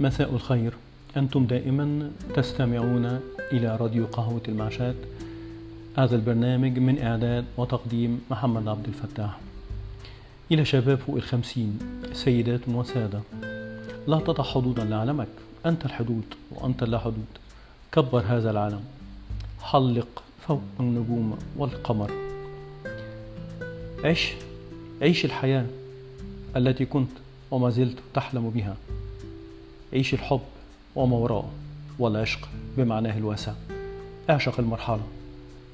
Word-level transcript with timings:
مساء 0.00 0.34
الخير. 0.34 0.72
أنتم 1.16 1.46
دائما 1.46 2.10
تستمعون 2.34 3.20
إلى 3.52 3.76
راديو 3.76 4.06
قهوة 4.06 4.42
المعشات. 4.48 4.94
هذا 5.98 6.16
البرنامج 6.16 6.78
من 6.78 7.02
إعداد 7.02 7.44
وتقديم 7.56 8.20
محمد 8.30 8.68
عبد 8.68 8.86
الفتاح. 8.86 9.38
إلى 10.52 10.64
شباب 10.64 10.98
فوق 10.98 11.16
الخمسين 11.16 11.78
سيدات 12.12 12.60
وسادة 12.68 13.20
لا 14.06 14.18
تضع 14.18 14.44
حدودا 14.44 14.84
لعالمك. 14.84 15.28
أنت 15.66 15.84
الحدود 15.84 16.24
وأنت 16.50 16.84
لا 16.84 16.98
حدود. 16.98 17.26
كبر 17.92 18.22
هذا 18.26 18.50
العالم. 18.50 18.84
حلق 19.62 20.22
فوق 20.46 20.62
النجوم 20.80 21.38
والقمر. 21.56 22.10
عش 24.04 24.32
عيش 25.02 25.24
الحياة 25.24 25.66
التي 26.56 26.84
كنت 26.84 27.10
وما 27.50 27.70
زلت 27.70 27.98
تحلم 28.14 28.50
بها. 28.50 28.76
عيش 29.92 30.14
الحب 30.14 30.40
وما 30.96 31.16
وراءه 31.16 31.50
والعشق 31.98 32.48
بمعناه 32.76 33.18
الواسع. 33.18 33.52
اعشق 34.30 34.60
المرحلة 34.60 35.02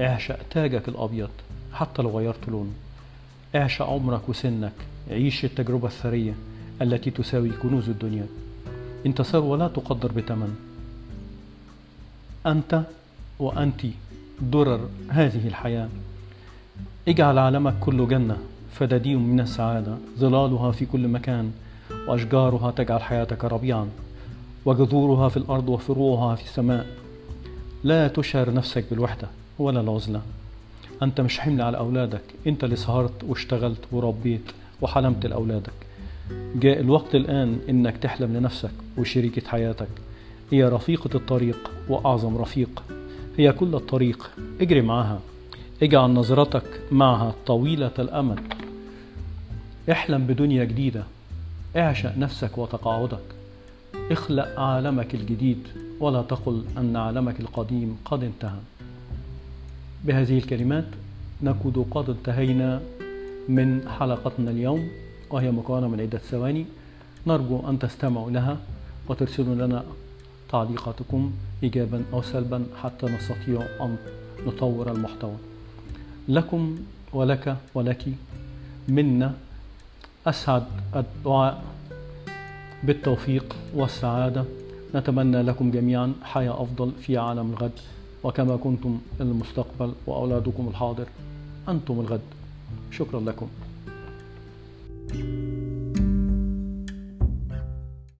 اعشق 0.00 0.38
تاجك 0.50 0.88
الأبيض 0.88 1.30
حتى 1.72 2.02
لو 2.02 2.18
غيرت 2.18 2.48
لونه. 2.48 2.72
اعشق 3.54 3.86
عمرك 3.86 4.28
وسنك 4.28 4.72
عيش 5.10 5.44
التجربة 5.44 5.86
الثرية 5.86 6.34
التي 6.82 7.10
تساوي 7.10 7.50
كنوز 7.50 7.88
الدنيا. 7.88 8.26
انت 9.06 9.22
ثروة 9.22 9.58
لا 9.58 9.68
تقدر 9.68 10.12
بثمن 10.12 10.56
أنت 12.46 12.82
وأنت 13.38 13.80
درر 14.40 14.88
هذه 15.08 15.48
الحياة. 15.48 15.88
اجعل 17.08 17.38
عالمك 17.38 17.74
كله 17.80 18.06
جنة 18.06 18.36
فدادين 18.72 19.18
من 19.18 19.40
السعادة 19.40 19.96
ظلالها 20.18 20.72
في 20.72 20.86
كل 20.86 21.08
مكان. 21.08 21.52
وأشجارها 22.08 22.70
تجعل 22.70 23.02
حياتك 23.02 23.44
ربيعا 23.44 23.88
وجذورها 24.64 25.28
في 25.28 25.36
الأرض 25.36 25.68
وفروعها 25.68 26.34
في 26.34 26.44
السماء. 26.44 26.86
لا 27.84 28.08
تشعر 28.08 28.52
نفسك 28.54 28.84
بالوحدة 28.90 29.28
ولا 29.58 29.80
العزلة. 29.80 30.22
أنت 31.02 31.20
مش 31.20 31.40
حمل 31.40 31.62
على 31.62 31.78
أولادك. 31.78 32.22
أنت 32.46 32.64
اللي 32.64 32.76
سهرت 32.76 33.24
واشتغلت 33.24 33.80
وربيت 33.92 34.50
وحلمت 34.80 35.26
لأولادك. 35.26 35.72
جاء 36.54 36.80
الوقت 36.80 37.14
الآن 37.14 37.58
إنك 37.68 37.96
تحلم 37.96 38.36
لنفسك 38.36 38.70
وشريكة 38.98 39.48
حياتك. 39.48 39.88
هي 40.50 40.64
رفيقة 40.64 41.10
الطريق 41.14 41.70
وأعظم 41.88 42.36
رفيق. 42.36 42.82
هي 43.36 43.52
كل 43.52 43.74
الطريق. 43.74 44.30
اجري 44.60 44.80
معها. 44.80 45.20
اجعل 45.82 46.10
نظرتك 46.10 46.80
معها 46.92 47.34
طويلة 47.46 47.90
الأمد. 47.98 48.40
احلم 49.90 50.26
بدنيا 50.26 50.64
جديدة. 50.64 51.04
اعشق 51.76 52.18
نفسك 52.18 52.58
وتقاعدك. 52.58 53.24
اخلق 54.10 54.60
عالمك 54.60 55.14
الجديد 55.14 55.68
ولا 56.00 56.22
تقل 56.22 56.64
أن 56.78 56.96
عالمك 56.96 57.40
القديم 57.40 57.98
قد 58.04 58.24
انتهى. 58.24 58.58
بهذه 60.04 60.38
الكلمات 60.38 60.84
نكون 61.42 61.86
قد 61.90 62.10
انتهينا 62.10 62.80
من 63.48 63.88
حلقتنا 63.98 64.50
اليوم 64.50 64.88
وهي 65.30 65.50
مكونة 65.50 65.88
من 65.88 66.00
عدة 66.00 66.18
ثواني. 66.18 66.66
نرجو 67.26 67.68
أن 67.68 67.78
تستمعوا 67.78 68.30
لها 68.30 68.56
وترسلوا 69.08 69.54
لنا 69.54 69.84
تعليقاتكم 70.50 71.32
إيجابا 71.62 72.02
أو 72.12 72.22
سلبا 72.22 72.66
حتى 72.82 73.06
نستطيع 73.06 73.66
أن 73.80 73.96
نطور 74.46 74.92
المحتوى. 74.92 75.36
لكم 76.28 76.78
ولك 77.12 77.56
ولك 77.74 78.04
منا 78.88 79.34
أسعد 80.28 80.64
الدعاء 80.96 81.62
بالتوفيق 82.82 83.56
والسعادة. 83.74 84.44
نتمنى 84.94 85.42
لكم 85.42 85.70
جميعا 85.70 86.12
حياة 86.22 86.62
أفضل 86.62 86.92
في 87.00 87.18
عالم 87.18 87.50
الغد. 87.50 87.72
وكما 88.24 88.56
كنتم 88.56 88.98
المستقبل 89.20 89.92
وأولادكم 90.06 90.68
الحاضر 90.68 91.06
أنتم 91.68 92.00
الغد. 92.00 92.20
شكرا 92.90 93.20
لكم. 93.20 93.48